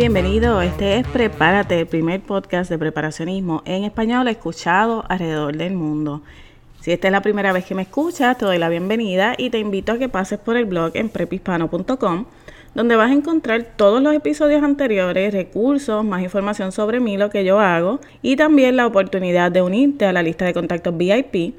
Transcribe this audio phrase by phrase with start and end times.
[0.00, 0.62] bienvenido.
[0.62, 6.22] Este es Prepárate, el primer podcast de preparacionismo en español escuchado alrededor del mundo.
[6.80, 9.58] Si esta es la primera vez que me escuchas, te doy la bienvenida y te
[9.58, 12.24] invito a que pases por el blog en prepispano.com,
[12.74, 17.44] donde vas a encontrar todos los episodios anteriores, recursos, más información sobre mí, lo que
[17.44, 21.56] yo hago y también la oportunidad de unirte a la lista de contactos VIP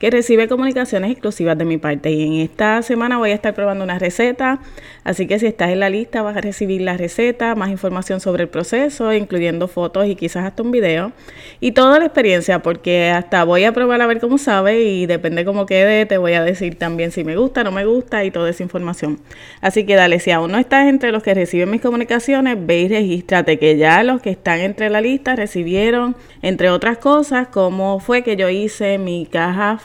[0.00, 2.10] que recibe comunicaciones exclusivas de mi parte.
[2.10, 4.58] Y en esta semana voy a estar probando una receta,
[5.04, 8.44] así que si estás en la lista vas a recibir la receta, más información sobre
[8.44, 11.12] el proceso, incluyendo fotos y quizás hasta un video.
[11.60, 15.44] Y toda la experiencia, porque hasta voy a probar a ver cómo sabe y depende
[15.44, 18.48] cómo quede, te voy a decir también si me gusta, no me gusta y toda
[18.48, 19.20] esa información.
[19.60, 22.88] Así que dale, si aún no estás entre los que reciben mis comunicaciones, ve y
[22.88, 28.22] regístrate, que ya los que están entre la lista recibieron, entre otras cosas, cómo fue
[28.22, 29.76] que yo hice mi caja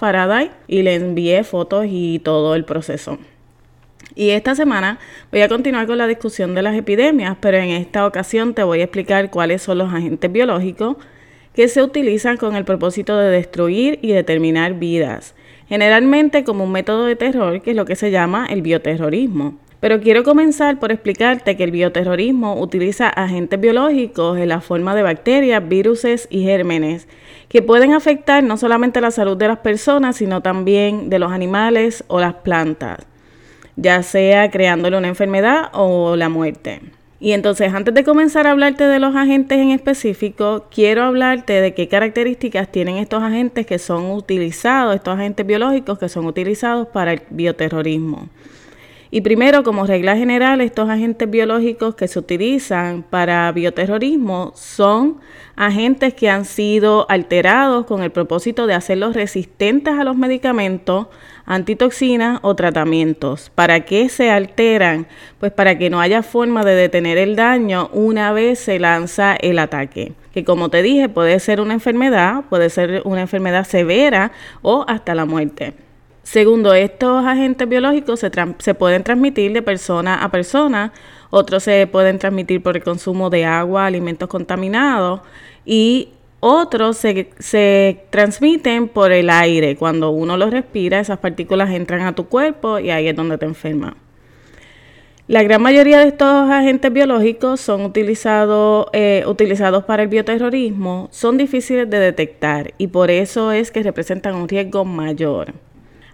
[0.67, 3.17] y le envié fotos y todo el proceso.
[4.15, 4.99] Y esta semana
[5.31, 8.81] voy a continuar con la discusión de las epidemias, pero en esta ocasión te voy
[8.81, 10.97] a explicar cuáles son los agentes biológicos
[11.53, 15.35] que se utilizan con el propósito de destruir y determinar vidas,
[15.67, 19.57] generalmente como un método de terror, que es lo que se llama el bioterrorismo.
[19.79, 25.03] Pero quiero comenzar por explicarte que el bioterrorismo utiliza agentes biológicos en la forma de
[25.03, 27.07] bacterias, virus y gérmenes
[27.49, 32.03] que pueden afectar no solamente la salud de las personas, sino también de los animales
[32.07, 33.05] o las plantas,
[33.75, 36.81] ya sea creándole una enfermedad o la muerte.
[37.19, 41.73] Y entonces, antes de comenzar a hablarte de los agentes en específico, quiero hablarte de
[41.73, 47.13] qué características tienen estos agentes que son utilizados, estos agentes biológicos que son utilizados para
[47.13, 48.29] el bioterrorismo.
[49.15, 55.21] Y primero, como regla general, estos agentes biológicos que se utilizan para bioterrorismo son
[55.55, 61.07] agentes que han sido alterados con el propósito de hacerlos resistentes a los medicamentos,
[61.45, 63.53] antitoxinas o tratamientos.
[63.55, 65.07] ¿Para qué se alteran?
[65.39, 69.59] Pues para que no haya forma de detener el daño una vez se lanza el
[69.59, 70.11] ataque.
[70.33, 75.15] Que como te dije, puede ser una enfermedad, puede ser una enfermedad severa o hasta
[75.15, 75.84] la muerte.
[76.25, 80.91] Segundo, estos agentes biológicos se, pueden transmitir de persona a persona,
[81.29, 85.21] otros se pueden transmitir por el consumo de agua, alimentos contaminados
[85.65, 86.09] y
[86.39, 89.75] otros se, transmiten por el aire.
[89.75, 93.45] Cuando uno los respira, esas partículas entran a tu cuerpo y ahí es donde te
[93.45, 93.95] enferma.
[95.27, 101.37] La gran mayoría de estos agentes biológicos son utilizados, eh, utilizados para el bioterrorismo, son
[101.37, 105.53] difíciles de detectar y por eso es que representan un riesgo mayor.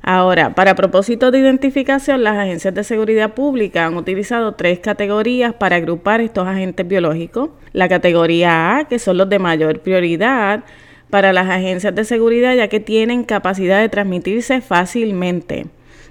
[0.04, 5.76] Ahora, para propósito de identificación, las agencias de seguridad pública han utilizado tres categorías para
[5.76, 7.52] agrupar estos agentes biológicos.
[7.72, 10.64] La categoría A, que son los de mayor prioridad
[11.12, 15.68] para las agencias de seguridad, ya que tienen capacidad de transmitirse fácilmente.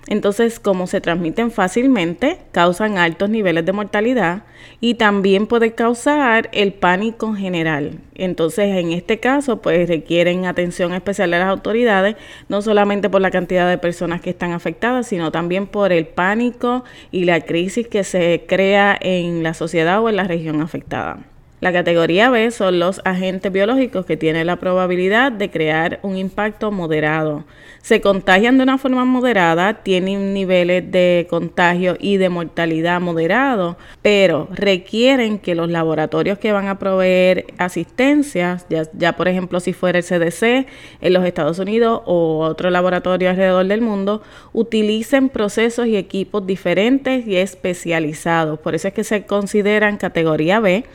[0.07, 4.45] Entonces, como se transmiten fácilmente, causan altos niveles de mortalidad
[4.81, 8.01] y también puede causar el pánico general.
[8.15, 12.17] Entonces, en este caso, pues requieren atención especial de las autoridades,
[12.49, 16.85] no solamente por la cantidad de personas que están afectadas, sino también por el pánico
[17.11, 21.30] y la crisis que se crea en la sociedad o en la región afectada.
[21.61, 26.71] La categoría B son los agentes biológicos que tienen la probabilidad de crear un impacto
[26.71, 27.45] moderado.
[27.83, 34.49] Se contagian de una forma moderada, tienen niveles de contagio y de mortalidad moderado, pero
[34.53, 39.99] requieren que los laboratorios que van a proveer asistencia, ya, ya por ejemplo si fuera
[39.99, 40.67] el CDC
[41.03, 44.23] en los Estados Unidos o otro laboratorio alrededor del mundo,
[44.55, 48.59] utilicen procesos y equipos diferentes y especializados.
[48.61, 50.87] Por eso es que se consideran categoría B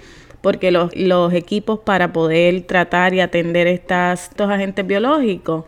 [0.46, 5.66] porque los, equipos para poder tratar y atender estas, estos agentes biológicos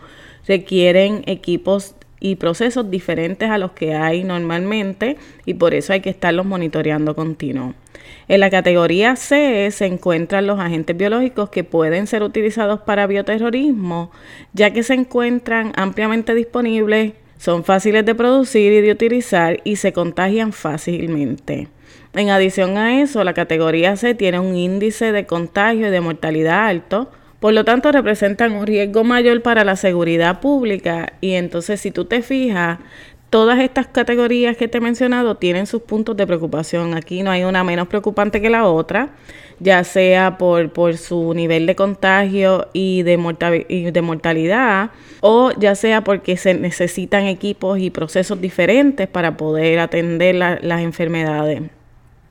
[0.48, 5.18] requieren equipos y procesos diferentes a los que hay normalmente
[5.48, 7.74] y por eso hay que estarlos monitoreando continuo.
[8.28, 14.12] En la categoría C se encuentran los agentes biológicos que pueden ser utilizados para bioterrorismo,
[14.54, 19.92] ya que se encuentran ampliamente disponibles, son fáciles de producir y de utilizar y se
[19.92, 21.68] contagian fácilmente.
[22.18, 26.66] En adición a eso, la categoría C tiene un índice de contagio y de mortalidad
[26.66, 31.92] alto, por lo tanto representan un riesgo mayor para la seguridad pública y entonces si
[31.92, 32.80] tú te fijas,
[33.30, 36.96] todas estas categorías que te he mencionado tienen sus puntos de preocupación.
[36.96, 39.10] Aquí no hay una menos preocupante que la otra,
[39.60, 44.90] ya sea por, su nivel de contagio y de mortalidad,
[45.22, 51.77] o ya sea porque se necesitan equipos y procesos diferentes para poder atender las enfermedades.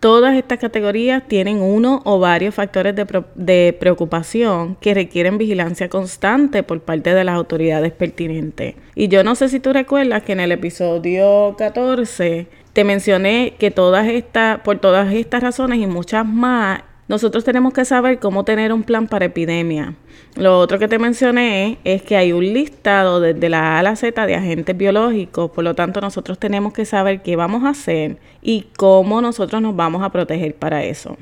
[0.01, 6.81] Todas estas categorías tienen uno o varios factores de, preocupación que requieren vigilancia constante por
[6.81, 8.75] parte de las autoridades pertinentes.
[8.95, 13.71] Y yo no sé si tú recuerdas que en el episodio 14 Te mencioné que
[13.71, 18.73] todas estas, por todas estas razones y muchas más, nosotros tenemos que saber cómo tener
[18.73, 19.95] un plan para epidemia.
[20.35, 23.97] Lo otro que te mencioné es que hay un listado desde la A a la
[23.97, 28.19] Z de agentes biológicos, por lo tanto nosotros tenemos que saber qué vamos a hacer
[28.43, 31.17] y cómo nosotros nos vamos a proteger para eso.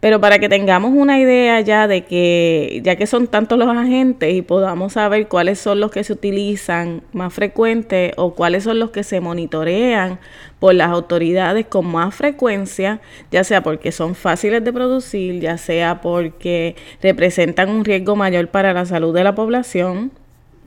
[0.00, 4.32] Pero para que tengamos una idea ya de que, ya que son tantos los agentes
[4.32, 8.90] y podamos saber cuáles son los que se utilizan más frecuente o cuáles son los
[8.90, 10.20] que se monitorean
[10.60, 13.00] por las autoridades con más frecuencia,
[13.32, 18.72] ya sea porque son fáciles de producir, ya sea porque representan un riesgo mayor para
[18.72, 20.12] la salud de la población,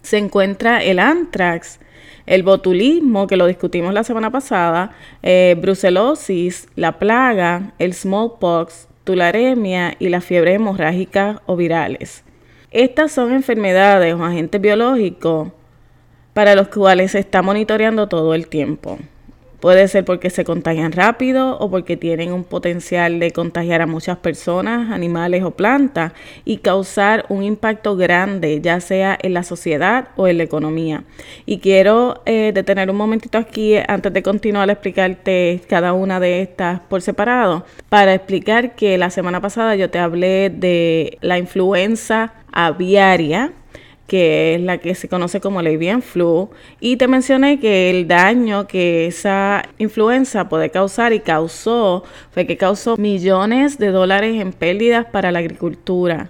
[0.01, 1.79] se encuentra el anthrax,
[2.25, 4.91] el botulismo, que lo discutimos la semana pasada,
[5.23, 12.23] eh, brucelosis, la plaga, el smallpox, tularemia y la fiebre hemorrágica o virales.
[12.71, 15.49] Estas son enfermedades o agentes biológicos
[16.33, 18.97] para los cuales se está monitoreando todo el tiempo.
[19.61, 24.17] Puede ser porque se contagian rápido o porque tienen un potencial de contagiar a muchas
[24.17, 26.13] personas, animales o plantas
[26.45, 31.03] y causar un impacto grande, ya sea en la sociedad o en la economía.
[31.45, 36.41] Y quiero eh, detener un momentito aquí antes de continuar a explicarte cada una de
[36.41, 42.33] estas por separado, para explicar que la semana pasada yo te hablé de la influenza
[42.51, 43.53] aviaria
[44.11, 46.49] que es la que se conoce como el avian flu,
[46.81, 52.57] y te mencioné que el daño que esa influenza puede causar y causó fue que
[52.57, 56.29] causó millones de dólares en pérdidas para la agricultura.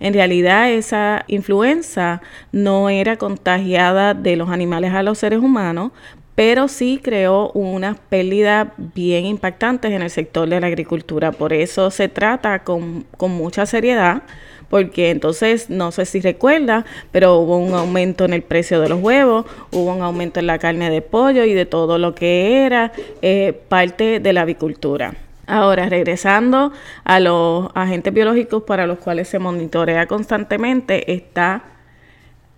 [0.00, 5.92] En realidad esa influenza no era contagiada de los animales a los seres humanos,
[6.34, 11.30] pero sí creó unas pérdidas bien impactantes en el sector de la agricultura.
[11.30, 14.24] Por eso se trata con, con mucha seriedad
[14.70, 19.02] porque entonces no sé si recuerda, pero hubo un aumento en el precio de los
[19.02, 22.92] huevos, hubo un aumento en la carne de pollo y de todo lo que era
[23.20, 25.14] eh, parte de la avicultura.
[25.46, 26.72] Ahora, regresando
[27.02, 31.64] a los agentes biológicos para los cuales se monitorea constantemente, está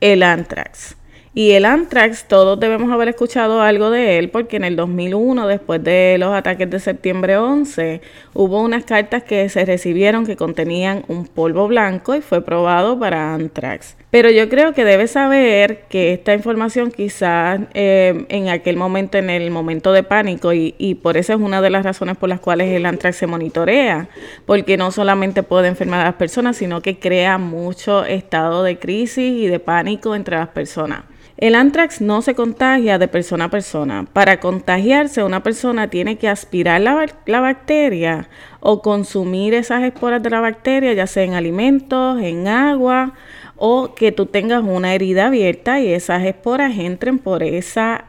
[0.00, 0.96] el anthrax.
[1.34, 5.82] Y el anthrax, todos debemos haber escuchado algo de él porque en el 2001, después
[5.82, 8.02] de los ataques de septiembre 11,
[8.34, 13.32] hubo unas cartas que se recibieron que contenían un polvo blanco y fue probado para
[13.32, 13.96] anthrax.
[14.10, 19.30] Pero yo creo que debes saber que esta información quizás eh, en aquel momento, en
[19.30, 22.40] el momento de pánico, y, y por eso es una de las razones por las
[22.40, 24.10] cuales el anthrax se monitorea,
[24.44, 29.32] porque no solamente puede enfermar a las personas, sino que crea mucho estado de crisis
[29.32, 31.04] y de pánico entre las personas.
[31.42, 34.06] El anthrax no se contagia de persona a persona.
[34.12, 36.94] Para contagiarse, una persona tiene que aspirar la,
[37.40, 38.28] bacteria
[38.60, 43.14] o consumir esas esporas de la bacteria, ya sea en alimentos, en agua
[43.56, 48.04] o que tú tengas una herida abierta y esas esporas entren por esa,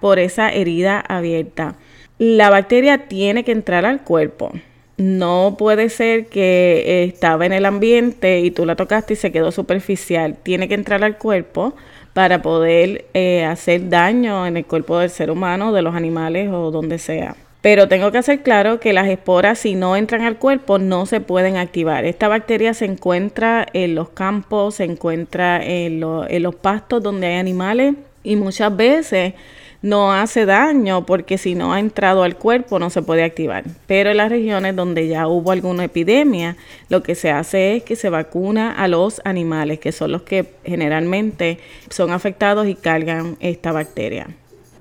[0.00, 1.74] por esa herida abierta.
[2.18, 4.52] La bacteria tiene que entrar al cuerpo.
[4.98, 9.50] No puede ser que estaba en el ambiente y tú la tocaste y se quedó
[9.50, 10.36] superficial.
[10.42, 11.74] Tiene que entrar al cuerpo
[12.12, 16.70] para poder eh, hacer daño en el cuerpo del ser humano, de los animales o
[16.70, 17.36] donde sea.
[17.60, 21.20] Pero tengo que hacer claro que las esporas, si no entran al cuerpo, no se
[21.20, 22.04] pueden activar.
[22.04, 27.36] Esta bacteria se encuentra en los campos, se encuentra en, en los pastos donde hay
[27.36, 29.34] animales y muchas veces
[29.82, 33.64] no hace daño porque si no ha entrado al cuerpo no se puede activar.
[33.86, 36.56] Pero en las regiones donde ya hubo alguna epidemia,
[36.88, 40.46] lo que se hace es que se vacuna a los animales, que son los que
[40.64, 41.58] generalmente
[41.90, 44.28] son afectados y cargan esta bacteria.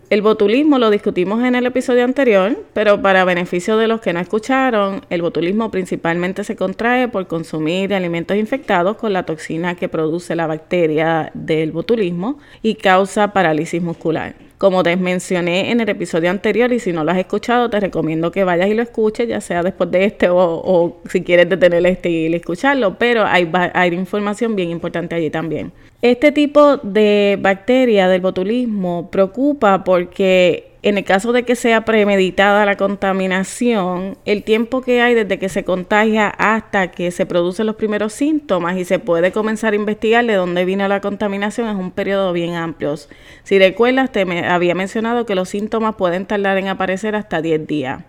[0.09, 4.21] El botulismo lo discutimos en el episodio anterior, pero para beneficio de los que no
[4.21, 10.33] escucharon, el botulismo principalmente se contrae por consumir alimentos infectados con la toxina que produce
[10.37, 14.46] la bacteria del botulismo y causa parálisis muscular.
[14.57, 18.31] Como te mencioné en el episodio anterior, y si no lo has escuchado, te recomiendo
[18.31, 22.09] que vayas y lo escuches, ya sea después de este o, si quieres detener este
[22.09, 25.71] y escucharlo, pero hay, hay información bien importante allí también.
[26.01, 32.65] Este tipo de bacteria del botulismo preocupa porque en el caso de que sea premeditada
[32.65, 37.75] la contaminación, el tiempo que hay desde que se contagia hasta que se producen los
[37.75, 41.91] primeros síntomas y se puede comenzar a investigar de dónde vino la contaminación es un
[41.91, 42.95] periodo bien amplio.
[43.43, 48.03] Si recuerdas, te había mencionado que los síntomas pueden tardar en aparecer hasta 10 días.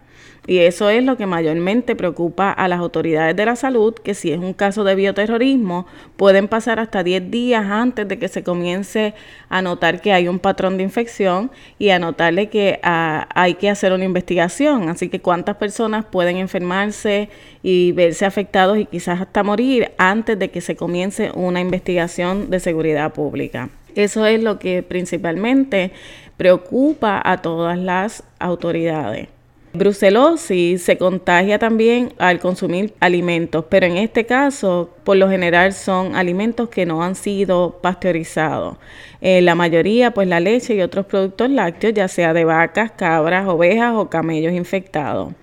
[0.49, 4.33] Y eso es lo que mayormente preocupa a las autoridades de la salud, que si
[4.33, 5.87] es un caso de bioterrorismo,
[6.17, 9.13] pueden pasar hasta 10 días antes de que se comience
[9.51, 13.69] a notar que hay un patrón de infección y a notarle que ah, hay que
[13.69, 14.89] hacer una investigación.
[14.89, 17.29] Así que cuántas personas pueden enfermarse
[17.63, 22.59] y verse afectados y quizás hasta morir antes de que se comience una investigación de
[22.61, 23.69] seguridad pública.
[23.95, 25.93] Eso es lo que principalmente
[26.39, 29.29] preocupa a todas las autoridades.
[29.73, 36.17] Brucelosis se contagia también al consumir alimentos, pero en este caso, por lo general, son
[36.17, 38.77] alimentos que no han sido pasteurizados.
[39.21, 43.47] Eh, la mayoría, pues la leche y otros productos lácteos, ya sea de vacas, cabras,
[43.47, 45.35] ovejas o camellos infectados.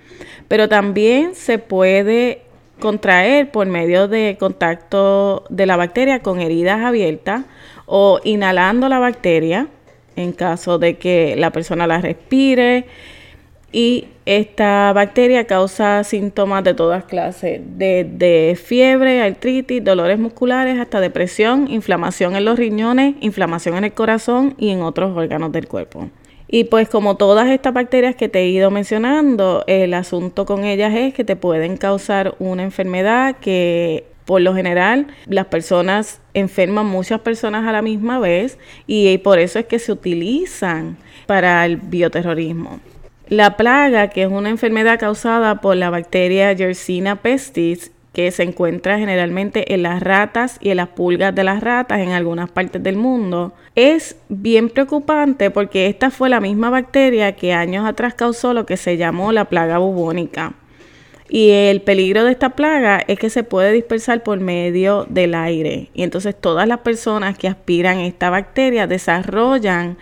[0.48, 2.41] Pero también se puede
[2.79, 7.44] contraer por medio de contacto de la bacteria con heridas abiertas
[7.86, 9.67] o inhalando la bacteria
[10.15, 12.86] en caso de que la persona la respire
[13.75, 21.67] y esta bacteria causa síntomas de todas clases, desde fiebre, artritis, dolores musculares hasta depresión,
[21.70, 26.10] inflamación en los riñones, inflamación en el corazón y en otros órganos del cuerpo.
[26.48, 30.94] Y pues como todas estas bacterias que te he ido mencionando, el asunto con ellas
[30.96, 37.20] es que te pueden causar una enfermedad que por lo general las personas enferman muchas
[37.20, 40.96] personas a la misma vez y por eso es que se utilizan
[41.27, 42.79] para el bioterrorismo.
[43.27, 48.98] La plaga, que es una enfermedad causada por la bacteria Yersinia pestis, que se encuentra
[48.98, 52.96] generalmente en las ratas y en las pulgas de las ratas en algunas partes del
[52.96, 58.65] mundo, es bien preocupante porque esta fue la misma bacteria que años atrás causó lo
[58.65, 60.53] que se llamó la plaga bubónica.
[61.27, 65.89] Y el peligro de esta plaga es que se puede dispersar por medio del aire.
[65.94, 69.98] Y entonces todas las personas que aspiran a esta bacteria desarrollan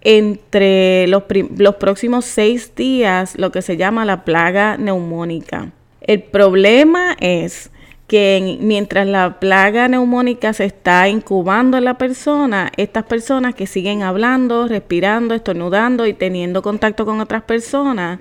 [0.00, 1.24] entre los,
[1.56, 5.72] los próximos seis días lo que se llama la plaga neumónica.
[6.00, 7.70] El problema es
[8.06, 14.02] que mientras la plaga neumónica se está incubando en la persona, estas personas que siguen
[14.02, 18.20] hablando, respirando, estornudando y teniendo contacto con otras personas,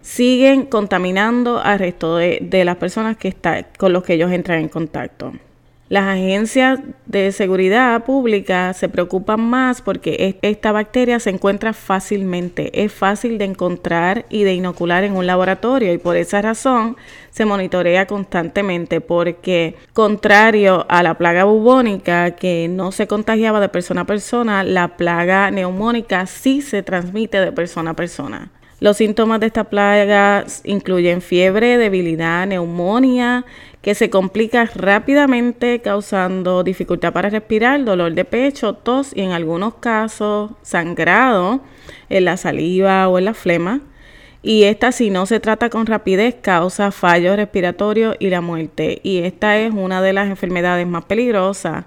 [0.00, 4.68] siguen contaminando al resto de, las personas que está, con los que ellos entran en
[4.68, 5.32] contacto.
[5.88, 12.92] Las agencias de seguridad pública se preocupan más porque esta bacteria se encuentra fácilmente, es
[12.92, 16.96] fácil de encontrar y de inocular en un laboratorio y por esa razón
[17.30, 24.00] se monitorea constantemente porque contrario a la plaga bubónica que no se contagiaba de persona
[24.00, 28.50] a persona, la plaga neumónica sí se transmite de persona a persona.
[28.78, 33.46] Los síntomas de esta plaga incluyen fiebre, debilidad, neumonía,
[33.80, 39.74] que se complica rápidamente causando dificultad para respirar, dolor de pecho, tos y en algunos
[39.74, 41.60] casos sangrado
[42.10, 43.80] en la saliva o en la flema.
[44.42, 49.00] Y esta si no se trata con rapidez causa fallos respiratorios y la muerte.
[49.02, 51.86] Y esta es una de las enfermedades más peligrosas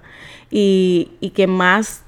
[0.50, 2.02] y, y que más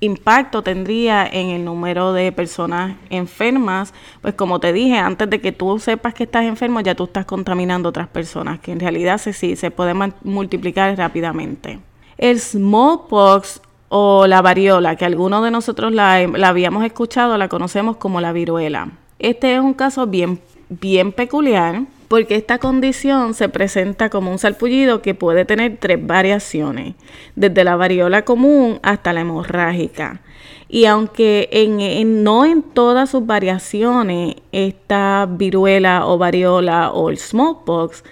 [0.00, 5.52] impacto tendría en el número de personas enfermas, pues como te dije, antes de que
[5.52, 9.32] tú sepas que estás enfermo, ya tú estás contaminando otras personas, que en realidad se,
[9.32, 11.80] sí, se puede multiplicar rápidamente.
[12.16, 17.96] El smallpox o la variola, que algunos de nosotros la, la habíamos escuchado, la conocemos
[17.96, 18.90] como la viruela.
[19.18, 25.02] Este es un caso bien, bien peculiar porque esta condición se presenta como un salpullido
[25.02, 26.94] que puede tener tres variaciones,
[27.36, 30.22] desde la variola común hasta la hemorrágica.
[30.70, 38.04] Y aunque en, no en todas sus variaciones esta viruela o variola o el smallpox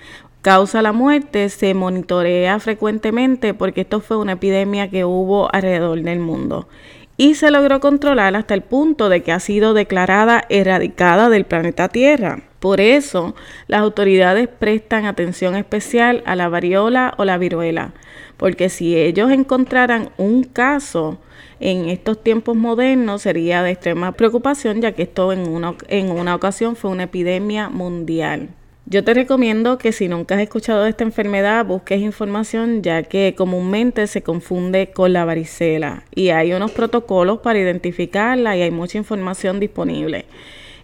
[0.42, 6.20] causa la muerte, se monitorea frecuentemente porque esto fue una epidemia que hubo alrededor del
[6.20, 6.68] mundo
[7.16, 11.88] y se logró controlar hasta el punto de que ha sido declarada erradicada del planeta
[11.88, 12.42] Tierra.
[12.60, 13.34] Por eso,
[13.68, 17.92] las autoridades prestan atención especial a la variola o la viruela,
[18.36, 21.18] porque si ellos encontraran un caso
[21.60, 26.34] en estos tiempos modernos sería de extrema preocupación, ya que esto en una, en una
[26.34, 28.50] ocasión fue una epidemia mundial.
[28.88, 33.34] Yo te recomiendo que si nunca has escuchado de esta enfermedad, busques información ya que
[33.36, 38.96] comúnmente se confunde con la varicela y hay unos protocolos para identificarla y hay mucha
[38.96, 40.26] información disponible.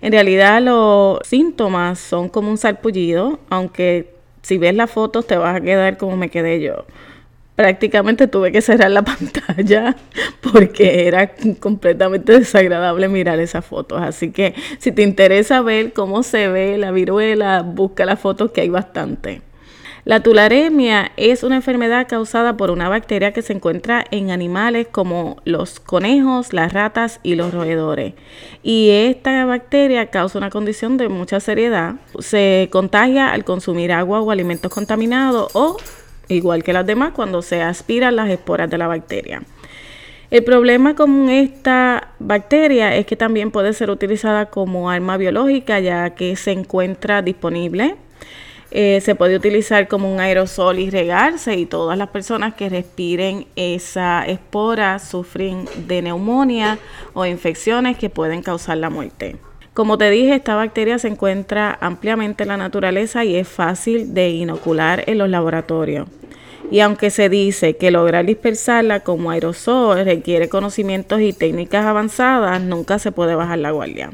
[0.00, 5.54] En realidad los síntomas son como un salpullido, aunque si ves las fotos te vas
[5.54, 6.85] a quedar como me quedé yo
[7.62, 9.95] prácticamente tuve que cerrar la pantalla
[10.52, 14.02] porque era completamente desagradable mirar esas fotos.
[14.02, 18.62] Así que si te interesa ver cómo se ve la viruela, busca las fotos que
[18.62, 19.42] hay bastante.
[20.04, 25.37] La tularemia es una enfermedad causada por una bacteria que se encuentra en animales como
[25.45, 28.14] los conejos, las ratas y los roedores.
[28.64, 31.95] Y esta bacteria causa una condición de mucha seriedad.
[32.19, 35.76] Se contagia al consumir agua o alimentos contaminados o
[36.33, 39.43] igual que las demás cuando se aspiran las esporas de la bacteria.
[40.31, 46.11] El problema con esta bacteria es que también puede ser utilizada como arma biológica ya
[46.11, 47.97] que se encuentra disponible
[48.75, 53.45] Eh, se puede utilizar como un aerosol y regarse y todas las personas que respiren
[53.55, 56.79] esa espora sufren de neumonía
[57.12, 59.37] o infecciones que pueden causar la muerte.
[59.75, 64.31] Como te dije, esta bacteria se encuentra ampliamente en la naturaleza y es fácil de
[64.31, 66.09] inocular en los laboratorios.
[66.73, 72.99] Y aunque se dice que lograr dispersarla como aerosol requiere conocimientos y técnicas avanzadas, nunca
[72.99, 74.12] se puede bajar la guardia.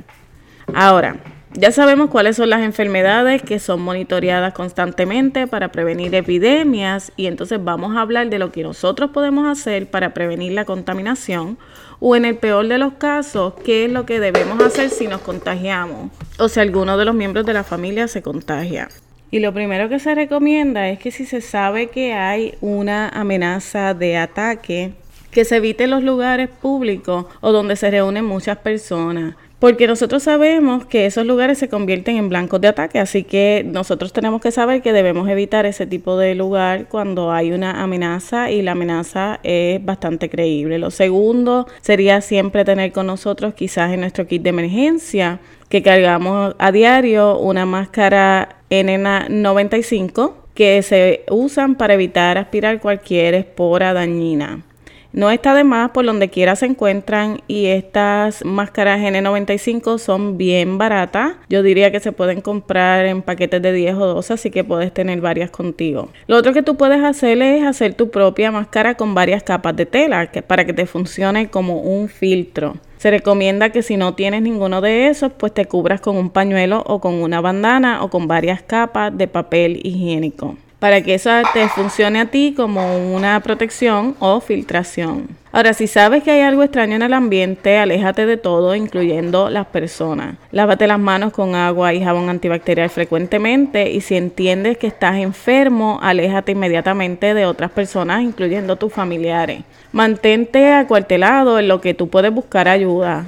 [0.74, 1.18] Ahora,
[1.52, 7.62] ya sabemos cuáles son las enfermedades que son monitoreadas constantemente para prevenir epidemias y entonces
[7.62, 11.58] vamos a hablar de lo que nosotros podemos hacer para prevenir la contaminación
[12.00, 15.20] o en el peor de los casos, qué es lo que debemos hacer si nos
[15.20, 16.10] contagiamos
[16.40, 18.88] o si alguno de los miembros de la familia se contagia.
[19.30, 23.92] Y lo primero que se recomienda es que si se sabe que hay una amenaza
[23.92, 24.92] de ataque,
[25.30, 29.34] que se evite los lugares públicos o donde se reúnen muchas personas.
[29.58, 34.12] Porque nosotros sabemos que esos lugares se convierten en blancos de ataque, así que nosotros
[34.12, 38.62] tenemos que saber que debemos evitar ese tipo de lugar cuando hay una amenaza y
[38.62, 40.78] la amenaza es bastante creíble.
[40.78, 46.54] Lo segundo sería siempre tener con nosotros quizás en nuestro kit de emergencia que cargamos
[46.58, 54.64] a diario una máscara N95 que se usan para evitar aspirar cualquier espora dañina.
[55.12, 60.76] No está de más por donde quiera se encuentran y estas máscaras N95 son bien
[60.76, 61.36] baratas.
[61.48, 64.92] Yo diría que se pueden comprar en paquetes de 10 o 12, así que puedes
[64.92, 66.10] tener varias contigo.
[66.26, 69.86] Lo otro que tú puedes hacer es hacer tu propia máscara con varias capas de
[69.86, 72.76] tela que, para que te funcione como un filtro.
[72.98, 76.82] Se recomienda que si no tienes ninguno de esos, pues te cubras con un pañuelo
[76.86, 81.68] o con una bandana o con varias capas de papel higiénico para que eso te
[81.68, 85.28] funcione a ti como una protección o filtración.
[85.50, 89.66] Ahora, si sabes que hay algo extraño en el ambiente, aléjate de todo, incluyendo las
[89.66, 90.36] personas.
[90.52, 95.98] Lávate las manos con agua y jabón antibacterial frecuentemente y si entiendes que estás enfermo,
[96.02, 99.62] aléjate inmediatamente de otras personas, incluyendo tus familiares.
[99.90, 103.24] Mantente acuartelado en lo que tú puedes buscar ayuda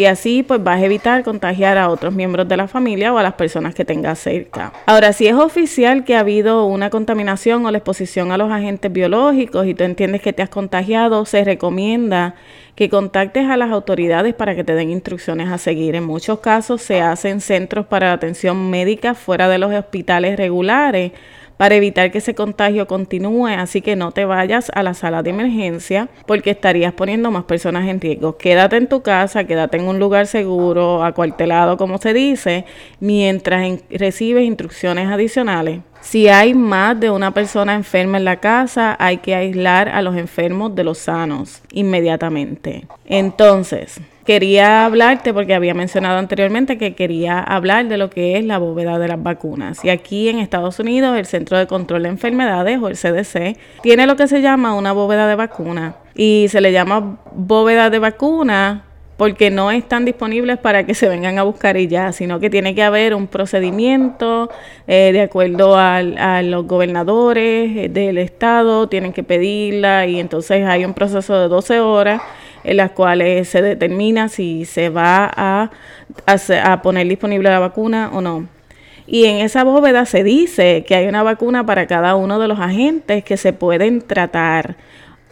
[0.00, 3.22] y así pues vas a evitar contagiar a otros miembros de la familia o a
[3.22, 4.72] las personas que tengas cerca.
[4.86, 8.90] Ahora, si es oficial que ha habido una contaminación o la exposición a los agentes
[8.90, 12.34] biológicos y tú entiendes que te has contagiado, se recomienda
[12.76, 15.94] que contactes a las autoridades para que te den instrucciones a seguir.
[15.94, 21.12] En muchos casos se hacen centros para atención médica fuera de los hospitales regulares
[21.60, 25.28] para evitar que ese contagio continúe, así que no te vayas a la sala de
[25.28, 28.38] emergencia porque estarías poniendo más personas en riesgo.
[28.38, 32.64] Quédate en tu casa, quédate en un lugar seguro, acuartelado como se dice,
[32.98, 35.80] mientras recibes instrucciones adicionales.
[36.00, 40.16] Si hay más de una persona enferma en la casa, hay que aislar a los
[40.16, 42.86] enfermos de los sanos inmediatamente.
[43.04, 48.58] Entonces, quería hablarte porque había mencionado anteriormente que quería hablar de lo que es la
[48.58, 49.84] bóveda de las vacunas.
[49.84, 54.06] Y aquí en Estados Unidos el Centro de Control de Enfermedades o el CDC tiene
[54.06, 58.84] lo que se llama una bóveda de vacuna y se le llama bóveda de vacuna
[59.20, 62.74] porque no están disponibles para que se vengan a buscar y ya, sino que tiene
[62.74, 64.50] que haber un procedimiento
[64.86, 70.86] eh, de acuerdo a los gobernadores eh, del estado, tienen que pedirla y entonces hay
[70.86, 72.22] un proceso de 12 horas
[72.64, 75.70] en las cuales se determina si se va a,
[76.26, 78.46] a, poner disponible la vacuna o no.
[79.06, 82.60] Y en esa bóveda se dice que hay una vacuna para cada uno de los
[82.60, 84.76] agentes que se pueden tratar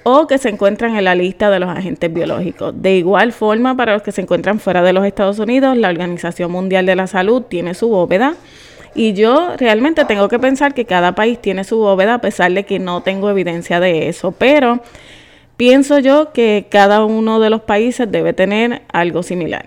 [0.03, 2.73] o que se encuentran en la lista de los agentes biológicos.
[2.81, 6.51] De igual forma, para los que se encuentran fuera de los Estados Unidos, la Organización
[6.51, 8.35] Mundial de la Salud tiene su bóveda.
[8.95, 12.65] Y yo realmente tengo que pensar que cada país tiene su bóveda a pesar de
[12.65, 14.33] que no tengo evidencia de eso.
[14.33, 14.81] Pero
[15.59, 19.67] Pienso yo que cada uno de los países debe tener algo similar.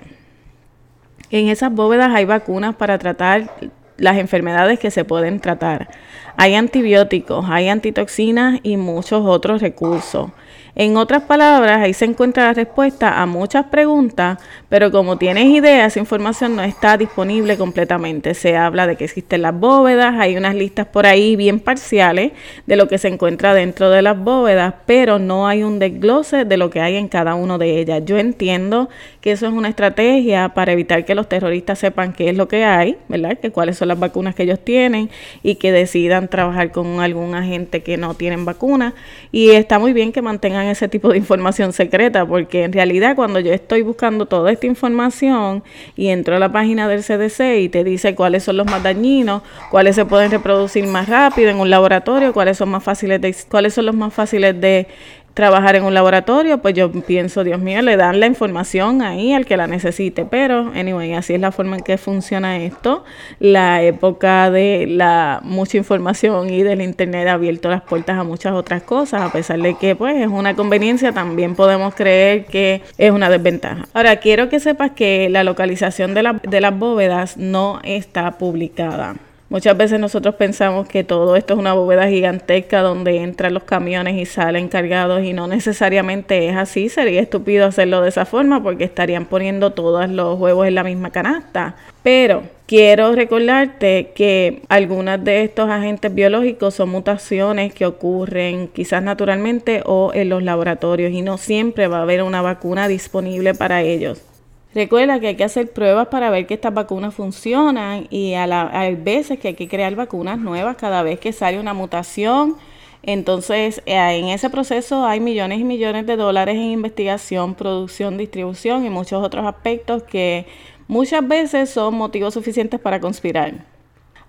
[1.32, 3.51] En esas bóvedas hay vacunas para tratar
[3.97, 5.89] las enfermedades que se pueden tratar.
[6.38, 10.32] Hay antibióticos, hay antitoxinas y muchos otros recursos.
[10.73, 14.38] En otras palabras, ahí se encuentra la respuesta a muchas preguntas,
[14.69, 18.34] pero como tienes idea, esa información no está disponible completamente.
[18.34, 22.31] Se habla de que existen las bóvedas, hay unas listas por ahí bien parciales
[22.65, 26.57] de lo que se encuentra dentro de las bóvedas, pero no hay un desglose de
[26.57, 28.03] lo que hay en cada una de ellas.
[28.05, 28.89] Yo entiendo
[29.21, 32.65] que eso es una estrategia para evitar que los terroristas sepan qué es lo que
[32.65, 33.38] hay, ¿verdad?
[33.38, 35.12] Que cuáles son las vacunas que ellos tienen
[35.43, 38.95] y que decidan trabajar con algún agente que no tienen vacuna.
[39.31, 43.39] Y está muy bien que mantengan ese tipo de información secreta, porque en realidad cuando
[43.39, 45.63] yo estoy buscando toda esta información
[45.95, 49.43] y entro a la página del CDC y te dice cuáles son los más dañinos,
[49.69, 53.75] cuáles se pueden reproducir más rápido en un laboratorio, cuáles son más fáciles de, cuáles
[53.75, 54.88] son los más fáciles de
[55.33, 59.45] trabajar en un laboratorio, pues yo pienso, Dios mío, le dan la información ahí al
[59.45, 60.25] que la necesite.
[60.25, 63.03] Pero, anyway, así es la forma en que funciona esto.
[63.39, 68.53] La época de la mucha información y del Internet ha abierto las puertas a muchas
[68.53, 73.11] otras cosas, a pesar de que, pues, es una conveniencia, también podemos creer que es
[73.11, 73.87] una desventaja.
[73.93, 79.15] Ahora, quiero que sepas que la localización de, de las bóvedas no está publicada.
[79.51, 84.15] Muchas veces nosotros pensamos que todo esto es una bóveda gigantesca donde entran los camiones
[84.15, 86.87] y salen cargados y no necesariamente es así.
[86.87, 91.09] Sería estúpido hacerlo de esa forma porque estarían poniendo todos los huevos en la misma
[91.09, 91.75] canasta.
[92.01, 99.83] Pero quiero recordarte que algunos de estos agentes biológicos son mutaciones que ocurren quizás naturalmente
[99.85, 104.30] o en los laboratorios y no siempre va a haber una vacuna disponible para ellos.
[104.73, 108.69] Recuerda que hay que hacer pruebas para ver que estas vacunas funcionan y a la,
[108.71, 112.55] hay veces que hay que crear vacunas nuevas cada vez que sale una mutación.
[113.03, 118.86] Entonces, eh, en ese proceso hay millones y millones de dólares en investigación, producción, distribución
[118.86, 120.45] y muchos otros aspectos que
[120.88, 123.70] muchas veces son motivos suficientes para conspirar.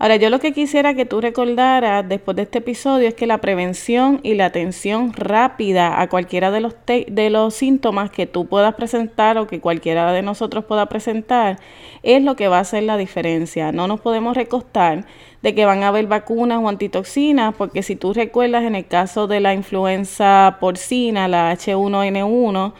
[0.02, 3.38] Ahora, yo lo que quisiera que tú recordaras después de este episodio es que la
[3.38, 8.74] prevención y la atención rápida a cualquiera de los, de los síntomas que tú puedas
[8.74, 11.60] presentar o que cualquiera de nosotros pueda presentar
[12.02, 13.70] es lo que va a hacer la diferencia.
[13.70, 15.06] No nos podemos recostar
[15.40, 19.28] de que van a haber vacunas o antitoxinas, porque si tú recuerdas en el caso
[19.28, 22.72] de la influenza porcina, la H1N1,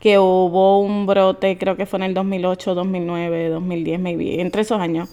[0.00, 4.80] que hubo un brote, creo que fue en el 2008, 2009, 2010, maybe, entre esos
[4.80, 5.10] años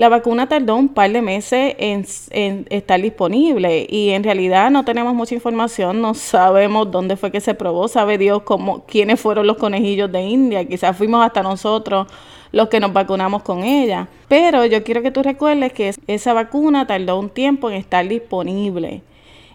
[0.00, 5.12] la vacuna tardó un par de meses en, estar disponible y en realidad no tenemos
[5.12, 9.58] mucha información, no sabemos dónde fue que se probó, sabe Dios cómo, quiénes fueron los
[9.58, 12.06] conejillos de India, quizás fuimos hasta nosotros
[12.50, 14.08] los que nos vacunamos con ella.
[14.26, 19.02] Pero yo quiero que tú recuerdes que esa vacuna tardó un tiempo en estar disponible.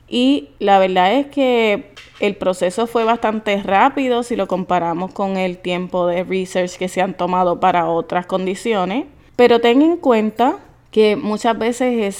[0.07, 5.57] Y la verdad es que el proceso fue bastante rápido si lo comparamos con el
[5.57, 9.05] tiempo de research que se han tomado para otras condiciones.
[9.35, 10.59] Pero ten en cuenta
[10.91, 12.15] que muchas veces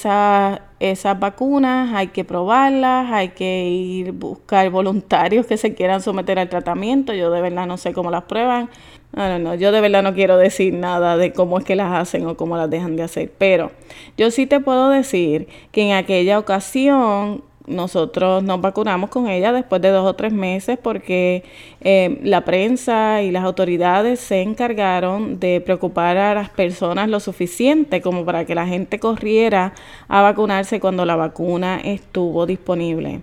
[0.78, 6.50] esas vacunas hay que probarlas, hay que ir buscar voluntarios que se quieran someter al
[6.50, 7.14] tratamiento.
[7.14, 8.68] Yo de verdad no sé cómo las prueban.
[9.12, 12.26] No, no, yo de verdad no quiero decir nada de cómo es que las hacen
[12.26, 13.70] o cómo las dejan de hacer, pero
[14.18, 19.82] yo sí te puedo decir que en aquella ocasión nosotros nos vacunamos con ella después
[19.82, 21.44] de dos o tres meses porque
[21.80, 28.00] eh, la prensa y las autoridades se encargaron de preocupar a las personas lo suficiente
[28.00, 29.74] como para que la gente corriera
[30.08, 33.22] a vacunarse cuando la vacuna estuvo disponible.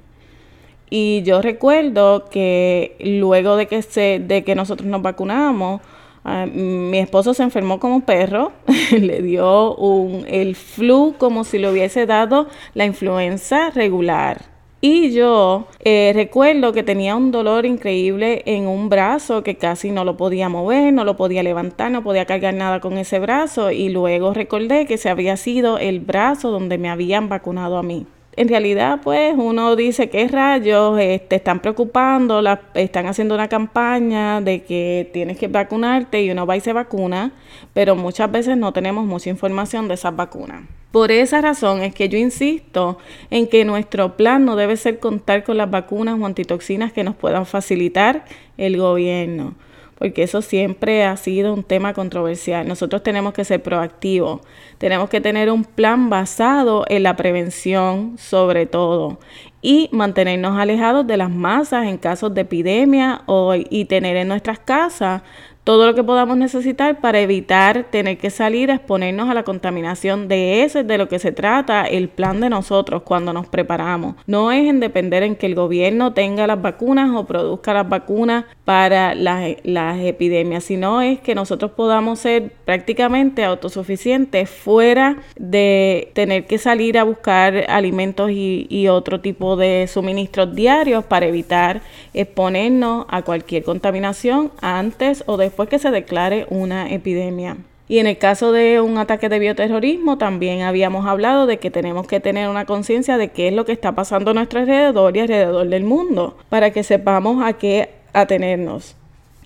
[0.89, 5.81] Y yo recuerdo que luego de que, se, de que nosotros nos vacunamos,
[6.23, 8.51] ah, mi esposo se enfermó como un perro,
[8.91, 14.53] le dio un, el flu como si le hubiese dado la influenza regular.
[14.85, 20.03] Y yo eh, recuerdo que tenía un dolor increíble en un brazo que casi no
[20.03, 23.71] lo podía mover, no lo podía levantar, no podía cargar nada con ese brazo.
[23.71, 28.05] Y luego recordé que se había sido el brazo donde me habían vacunado a mí
[28.35, 33.47] en realidad, pues uno dice qué rayos te este, están preocupando, la, están haciendo una
[33.47, 37.31] campaña de que tienes que vacunarte y uno va y se vacuna,
[37.73, 40.63] pero muchas veces no tenemos mucha información de esas vacunas.
[40.91, 42.97] Por esa razón es que yo insisto
[43.29, 47.15] en que nuestro plan no debe ser contar con las vacunas o antitoxinas que nos
[47.15, 48.25] puedan facilitar
[48.57, 49.55] el gobierno
[49.97, 52.67] porque eso siempre ha sido un tema controversial.
[52.67, 54.41] Nosotros tenemos que ser proactivos,
[54.77, 59.19] tenemos que tener un plan basado en la prevención sobre todo
[59.61, 64.59] y mantenernos alejados de las masas en casos de epidemia o, y tener en nuestras
[64.59, 65.21] casas
[65.63, 70.27] todo lo que podamos necesitar para evitar tener que salir a exponernos a la contaminación.
[70.27, 74.15] De ese es de lo que se trata el plan de nosotros cuando nos preparamos.
[74.27, 78.45] No es en depender en que el gobierno tenga las vacunas o produzca las vacunas
[78.65, 86.45] para las, las epidemias, sino es que nosotros podamos ser prácticamente autosuficientes fuera de tener
[86.45, 91.81] que salir a buscar alimentos y, y otro tipo de suministros diarios para evitar
[92.13, 97.57] exponernos a cualquier contaminación antes o después después que se declare una epidemia.
[97.87, 102.07] Y en el caso de un ataque de bioterrorismo, también habíamos hablado de que tenemos
[102.07, 105.19] que tener una conciencia de qué es lo que está pasando a nuestro alrededor y
[105.19, 108.95] alrededor del mundo, para que sepamos a qué atenernos.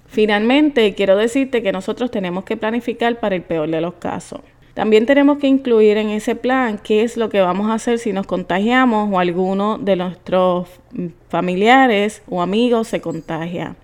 [0.06, 4.39] Finalmente, quiero decirte que nosotros tenemos que planificar para el peor de los casos.
[4.76, 8.13] También tenemos que incluir en ese plan qué es lo que vamos a hacer si
[8.13, 10.70] nos contagiamos o alguno de nuestros
[11.28, 13.76] familiares o amigos se contagia.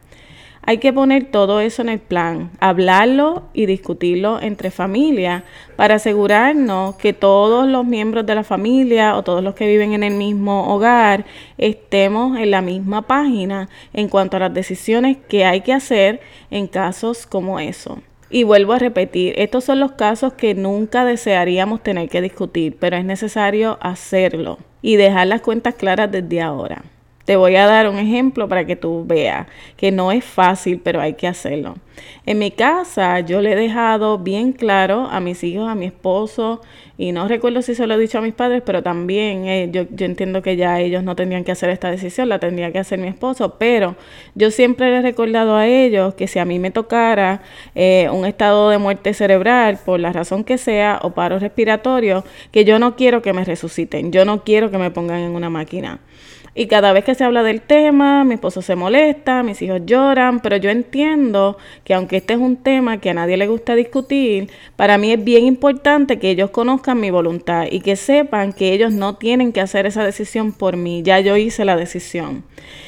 [0.65, 5.43] Hay que poner todo eso en el plan, hablarlo y discutirlo entre familia
[5.75, 10.03] para asegurarnos que todos los miembros de la familia o todos los que viven en
[10.03, 11.25] el mismo hogar
[11.57, 16.67] estemos en la misma página en cuanto a las decisiones que hay que hacer en
[16.67, 17.99] casos como eso.
[18.29, 22.95] Y vuelvo a repetir, estos son los casos que nunca desearíamos tener que discutir, pero
[22.95, 26.83] es necesario hacerlo y dejar las cuentas claras desde ahora.
[27.25, 30.99] Te voy a dar un ejemplo para que tú veas que no es fácil, pero
[30.99, 31.75] hay que hacerlo.
[32.25, 36.61] En mi casa yo le he dejado bien claro a mis hijos, a mi esposo,
[36.97, 39.85] y no recuerdo si se lo he dicho a mis padres, pero también eh, yo,
[40.05, 43.07] entiendo que ya ellos no tendrían que hacer esta decisión, la tendría que hacer mi
[43.07, 43.95] esposo, pero
[44.35, 47.41] yo siempre les he recordado a ellos que si a mí me tocara
[47.73, 52.65] eh, un estado de muerte cerebral, por la razón que sea, o paro respiratorio, que
[52.65, 55.99] yo no quiero que me resuciten, yo no quiero que me pongan en una máquina.
[56.55, 60.39] Y cada vez que se habla del tema, mi esposo se molesta, mis hijos lloran,
[60.39, 64.51] pero yo entiendo que aunque este es un tema que a nadie le gusta discutir,
[64.75, 68.93] para mí es bien importante que ellos conozcan mi voluntad y que sepan que ellos
[68.93, 72.43] no tienen que hacer esa decisión por mí, ya yo hice la decisión.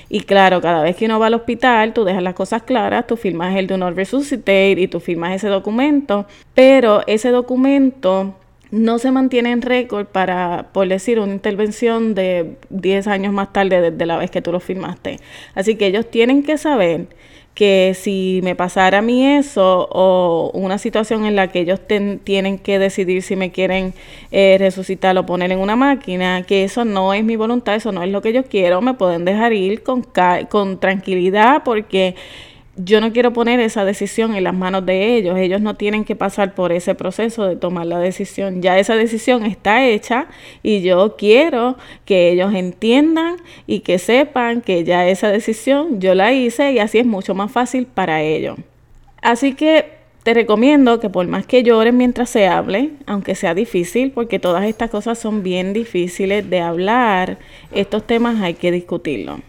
[0.10, 3.18] Y claro, cada vez que uno va al hospital, tú dejas las cosas claras, tú
[3.18, 8.36] firmas el Do Not Resuscitate y tú firmas ese documento, pero ese documento
[8.76, 13.80] no se mantiene en récord para, por decir, una intervención de 10 años más tarde
[13.92, 15.20] desde la vez que tú lo firmaste.
[15.54, 17.08] Así que ellos tienen que saber
[17.54, 22.60] que si me pasara a mí eso o una situación en la que ellos tienen
[22.60, 23.94] que decidir si me quieren
[24.32, 28.04] eh, resucitar o poner en una máquina, que eso no es mi voluntad, eso no
[28.04, 30.06] es lo que yo quiero, me pueden dejar ir con,
[30.50, 32.16] con tranquilidad porque
[32.78, 35.38] yo no quiero poner esa decisión en las manos de ellos.
[35.38, 38.62] Ellos no tienen que pasar por ese proceso de tomar la decisión.
[38.62, 40.28] Ya esa decisión está hecha
[40.62, 46.34] y yo quiero que ellos entiendan y que sepan que ya esa decisión yo la
[46.34, 48.58] hice y así es mucho más fácil para ellos.
[49.22, 54.12] Así que te recomiendo que por más que llores mientras se hable, aunque sea difícil,
[54.12, 57.38] porque todas estas cosas son bien difíciles de hablar,
[57.72, 59.40] estos temas hay que discutirlos.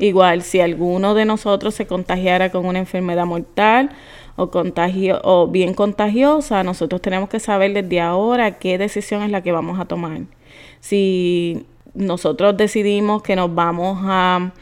[0.00, 3.90] Igual, si alguno de nosotros se contagiara con una enfermedad mortal
[4.36, 9.42] o, contagio, o bien contagiosa, nosotros tenemos que saber desde ahora qué decisión es la
[9.42, 10.20] que vamos a tomar.
[10.80, 14.52] Si nosotros decidimos que nos vamos a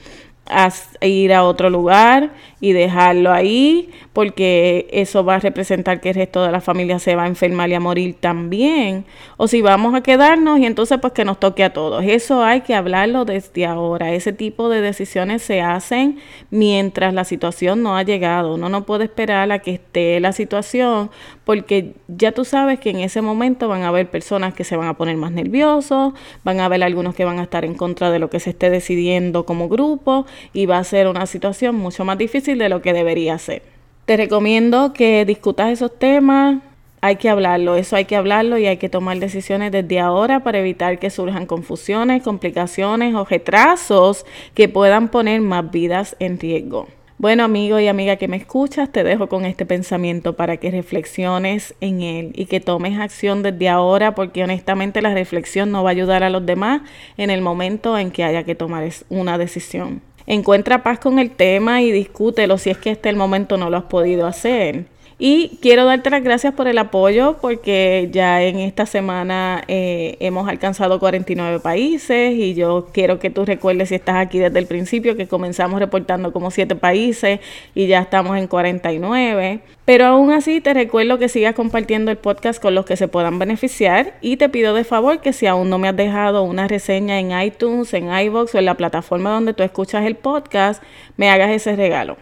[0.48, 0.70] a
[1.06, 2.30] ir a otro lugar
[2.60, 7.14] y dejarlo ahí, porque eso va a representar que el resto de la familia se
[7.14, 9.04] va a enfermar y a morir también.
[9.36, 12.04] O si vamos a quedarnos y entonces pues que nos toque a todos.
[12.04, 14.12] Eso hay que hablarlo desde ahora.
[14.12, 16.18] Ese tipo de decisiones se hacen
[16.50, 18.54] mientras la situación no ha llegado.
[18.54, 21.10] Uno no puede esperar a que esté la situación
[21.46, 24.88] porque ya tú sabes que en ese momento van a haber personas que se van
[24.88, 28.18] a poner más nerviosos, van a haber algunos que van a estar en contra de
[28.18, 32.18] lo que se esté decidiendo como grupo y va a ser una situación mucho más
[32.18, 33.62] difícil de lo que debería ser.
[34.06, 36.58] Te recomiendo que discutas esos temas,
[37.00, 40.58] hay que hablarlo, eso hay que hablarlo y hay que tomar decisiones desde ahora para
[40.58, 46.88] evitar que surjan confusiones, complicaciones o retrasos que puedan poner más vidas en riesgo.
[47.18, 51.74] Bueno, amigo y amiga que me escuchas, te dejo con este pensamiento para que reflexiones
[51.80, 55.92] en él y que tomes acción desde ahora, porque honestamente la reflexión no va a
[55.92, 56.82] ayudar a los demás
[57.16, 60.02] en el momento en que haya que tomar una decisión.
[60.26, 63.78] Encuentra paz con el tema y discútelo si es que este el momento no lo
[63.78, 64.84] has podido hacer.
[65.18, 70.46] Y quiero darte las gracias por el apoyo porque ya en esta semana eh, hemos
[70.46, 75.16] alcanzado 49 países y yo quiero que tú recuerdes si estás aquí desde el principio
[75.16, 77.40] que comenzamos reportando como 7 países
[77.74, 79.60] y ya estamos en 49.
[79.86, 83.38] Pero aún así te recuerdo que sigas compartiendo el podcast con los que se puedan
[83.38, 87.18] beneficiar y te pido de favor que si aún no me has dejado una reseña
[87.20, 90.82] en iTunes, en iVoox o en la plataforma donde tú escuchas el podcast,
[91.16, 92.18] me hagas ese regalo.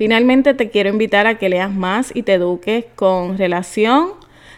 [0.00, 4.12] Finalmente te quiero invitar a que leas más y te eduques con relación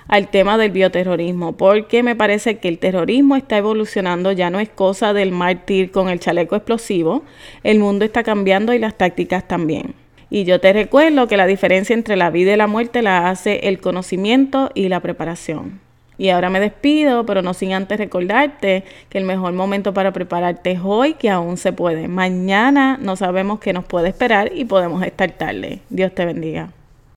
[0.06, 4.68] al tema del bioterrorismo, porque me parece que el terrorismo está evolucionando, ya no es
[4.68, 7.24] cosa del mártir con el chaleco explosivo,
[7.64, 9.96] el mundo está cambiando y las tácticas también.
[10.30, 13.66] Y yo te recuerdo que la diferencia entre la vida y la muerte la hace
[13.66, 15.80] el conocimiento y la preparación.
[16.18, 20.72] Y ahora me despido, pero no sin antes recordarte que el mejor momento para prepararte
[20.72, 22.08] es hoy, que aún se puede.
[22.08, 25.80] Mañana no sabemos qué nos puede esperar y podemos estar tarde.
[25.88, 26.70] Dios te bendiga.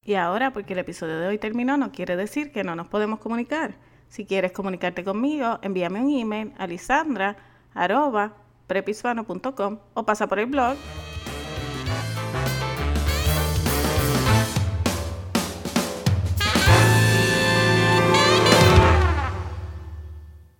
[0.03, 3.19] Y ahora, porque el episodio de hoy terminó, no quiere decir que no nos podemos
[3.19, 3.73] comunicar.
[4.07, 7.35] Si quieres comunicarte conmigo, envíame un email a lisandra
[9.93, 10.77] o pasa por el blog